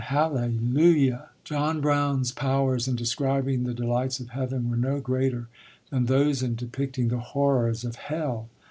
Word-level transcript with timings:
Hallelujah!" 0.03 1.29
John 1.43 1.79
Brown's 1.79 2.31
powers 2.31 2.87
in 2.87 2.95
describing 2.95 3.65
the 3.65 3.73
delights 3.75 4.19
of 4.19 4.29
heaven 4.29 4.67
were 4.67 4.75
no 4.75 4.99
greater 4.99 5.47
than 5.91 6.05
those 6.07 6.41
in 6.41 6.55
depicting 6.55 7.09
the 7.09 7.19
horrors 7.19 7.83
of 7.85 7.97
hell. 7.97 8.49